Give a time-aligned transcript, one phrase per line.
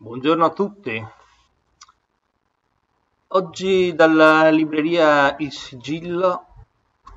[0.00, 1.06] Buongiorno a tutti.
[3.26, 6.46] Oggi dalla libreria Il Sigillo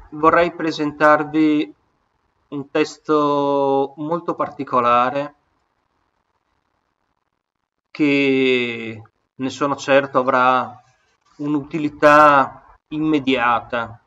[0.10, 1.76] vorrei presentarvi
[2.48, 5.36] un testo molto particolare
[7.92, 9.02] che
[9.36, 10.82] ne sono certo avrà
[11.36, 14.02] un'utilità immediata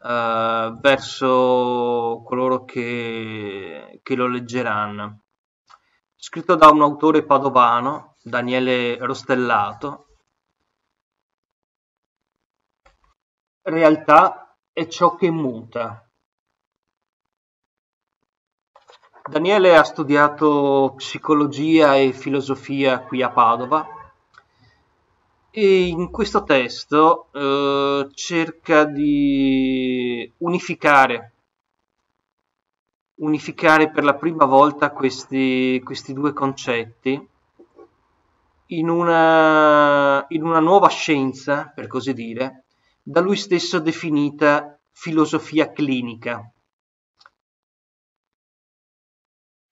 [0.00, 5.20] uh, verso coloro che, che lo leggeranno.
[6.20, 10.08] Scritto da un autore padovano, Daniele Rostellato,
[13.62, 16.10] realtà è ciò che muta.
[19.30, 23.86] Daniele ha studiato psicologia e filosofia qui a Padova
[25.50, 31.34] e in questo testo eh, cerca di unificare,
[33.18, 37.28] unificare per la prima volta questi, questi due concetti
[38.70, 42.64] in una, in una nuova scienza, per così dire,
[43.02, 46.52] da lui stesso definita filosofia clinica.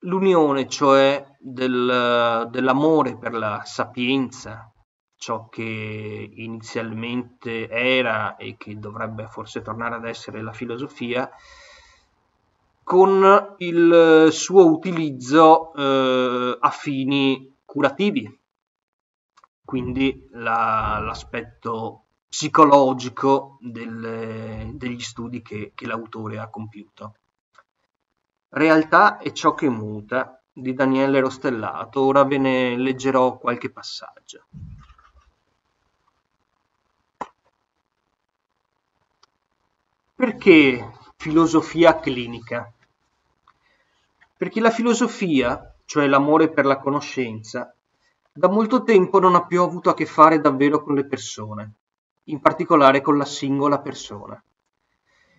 [0.00, 4.72] L'unione, cioè, del, dell'amore per la sapienza,
[5.16, 11.28] ciò che inizialmente era e che dovrebbe forse tornare ad essere la filosofia,
[12.86, 18.40] con il suo utilizzo eh, a fini curativi,
[19.64, 27.16] quindi la, l'aspetto psicologico del, degli studi che, che l'autore ha compiuto.
[28.50, 34.44] Realtà è ciò che muta di Daniele Rostellato, ora ve ne leggerò qualche passaggio.
[40.14, 42.70] Perché filosofia clinica?
[44.36, 47.74] Perché la filosofia, cioè l'amore per la conoscenza,
[48.32, 51.72] da molto tempo non ha più avuto a che fare davvero con le persone,
[52.24, 54.38] in particolare con la singola persona.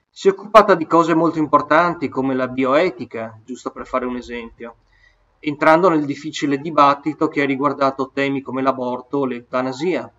[0.09, 4.77] Si è occupata di cose molto importanti come la bioetica, giusto per fare un esempio,
[5.37, 10.11] entrando nel difficile dibattito che ha riguardato temi come l'aborto o l'eutanasia,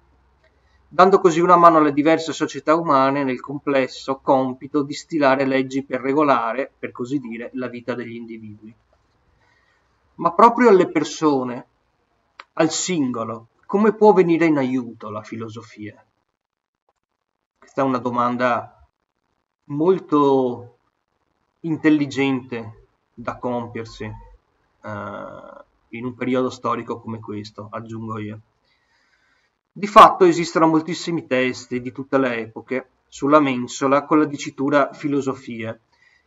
[0.89, 6.01] dando così una mano alle diverse società umane nel complesso compito di stilare leggi per
[6.01, 8.75] regolare, per così dire, la vita degli individui.
[10.15, 11.67] Ma proprio alle persone,
[12.55, 16.03] al singolo, come può venire in aiuto la filosofia?
[17.59, 18.89] Questa è una domanda
[19.65, 20.79] molto
[21.61, 28.41] intelligente da compiersi uh, in un periodo storico come questo, aggiungo io.
[29.79, 35.79] Di fatto esistono moltissimi testi di tutte le epoche sulla mensola con la dicitura filosofia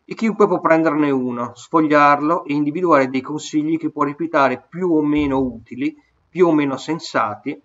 [0.05, 5.01] e chiunque può prenderne uno, sfogliarlo e individuare dei consigli che può reputare più o
[5.01, 5.93] meno utili,
[6.29, 7.61] più o meno sensati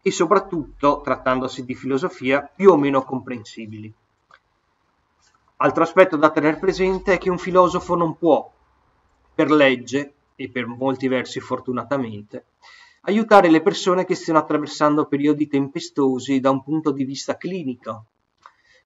[0.00, 3.92] e soprattutto, trattandosi di filosofia, più o meno comprensibili.
[5.56, 8.48] Altro aspetto da tenere presente è che un filosofo non può,
[9.34, 12.44] per legge, e per molti versi fortunatamente,
[13.02, 18.06] aiutare le persone che stiano attraversando periodi tempestosi da un punto di vista clinico,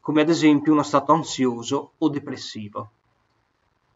[0.00, 2.90] come ad esempio uno stato ansioso o depressivo.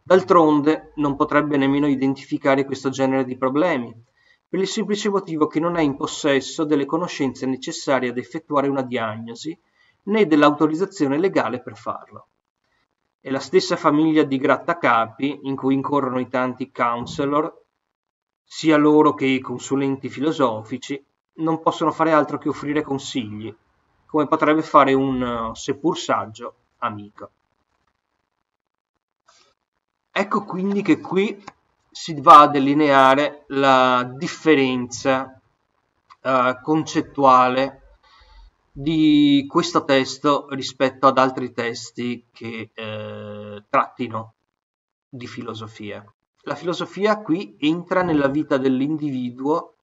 [0.03, 3.93] D'altronde non potrebbe nemmeno identificare questo genere di problemi,
[4.49, 8.83] per il semplice motivo che non è in possesso delle conoscenze necessarie ad effettuare una
[8.83, 9.59] diagnosi
[10.05, 12.29] né dell'autorizzazione legale per farlo.
[13.21, 17.65] È la stessa famiglia di grattacapi in cui incorrono i tanti counselor,
[18.49, 21.05] sia loro che i consulenti filosofici,
[21.39, 23.55] non possono fare altro che offrire consigli,
[24.07, 27.31] come potrebbe fare un, seppur saggio, amico.
[30.13, 31.45] Ecco quindi che qui
[31.91, 35.39] si va a delineare la differenza
[36.23, 37.99] uh, concettuale
[38.73, 44.35] di questo testo rispetto ad altri testi che eh, trattino
[45.09, 46.05] di filosofia.
[46.47, 49.79] La filosofia qui entra nella vita dell'individuo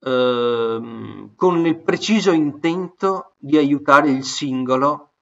[0.00, 5.12] eh, con il preciso intento di aiutare il singolo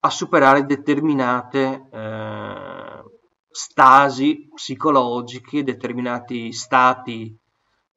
[0.00, 3.04] a superare determinate eh,
[3.50, 7.38] stasi psicologiche, determinati stati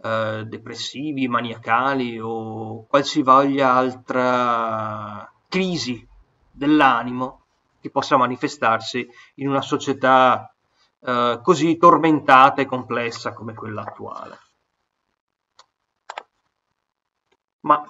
[0.04, 6.06] eh, depressivi, maniacali o qualsivoglia altra crisi
[6.52, 7.46] dell'animo
[7.80, 10.52] che possa manifestarsi in una società
[11.00, 14.38] eh, così tormentata e complessa come quella attuale.
[17.62, 17.84] Ma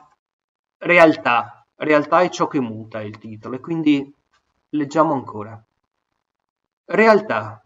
[0.77, 4.13] realtà, realtà è ciò che muta il titolo e quindi
[4.69, 5.61] leggiamo ancora.
[6.85, 7.61] Realtà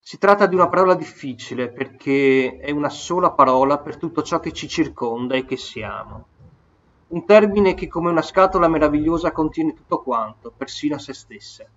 [0.00, 4.52] Si tratta di una parola difficile perché è una sola parola per tutto ciò che
[4.52, 6.26] ci circonda e che siamo.
[7.08, 11.70] Un termine che come una scatola meravigliosa contiene tutto quanto, persino se stesse.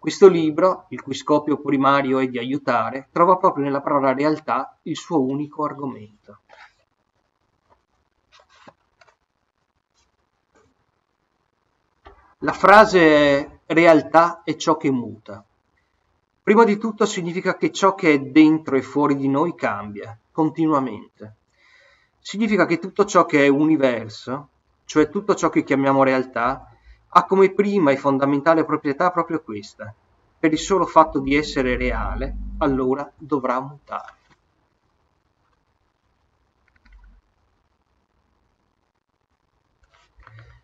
[0.00, 4.96] Questo libro, il cui scopo primario è di aiutare, trova proprio nella parola realtà il
[4.96, 6.38] suo unico argomento.
[12.38, 15.44] La frase realtà è ciò che muta.
[16.42, 21.34] Prima di tutto significa che ciò che è dentro e fuori di noi cambia continuamente.
[22.20, 24.48] Significa che tutto ciò che è universo,
[24.86, 26.74] cioè tutto ciò che chiamiamo realtà,
[27.12, 29.92] ha come prima e fondamentale proprietà proprio questa.
[30.38, 34.14] Per il solo fatto di essere reale, allora dovrà mutare.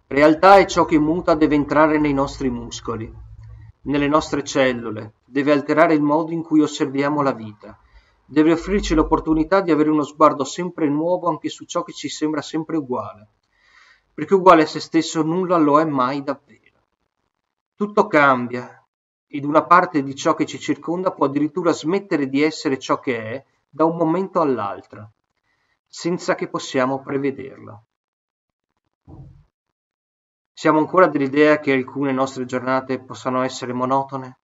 [0.08, 3.12] Realtà è ciò che muta deve entrare nei nostri muscoli,
[3.82, 7.76] nelle nostre cellule, deve alterare il modo in cui osserviamo la vita,
[8.24, 12.40] deve offrirci l'opportunità di avere uno sguardo sempre nuovo anche su ciò che ci sembra
[12.40, 13.28] sempre uguale,
[14.16, 16.80] perché uguale a se stesso nulla lo è mai davvero.
[17.74, 18.82] Tutto cambia,
[19.26, 23.18] ed una parte di ciò che ci circonda può addirittura smettere di essere ciò che
[23.18, 25.10] è da un momento all'altro,
[25.86, 27.84] senza che possiamo prevederlo.
[30.50, 34.38] Siamo ancora dell'idea che alcune nostre giornate possano essere monotone?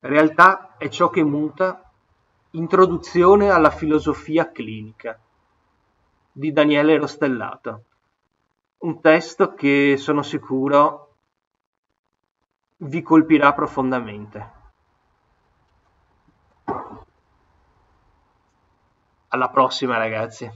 [0.00, 1.88] Realtà è ciò che muta.
[2.50, 5.20] Introduzione alla filosofia clinica
[6.38, 7.84] di Daniele Rostellato.
[8.78, 11.16] Un testo che sono sicuro
[12.76, 14.52] vi colpirà profondamente.
[19.30, 20.48] Alla prossima ragazzi.